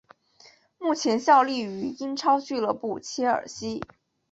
[0.79, 3.83] 目前效力于英超俱乐部切尔西。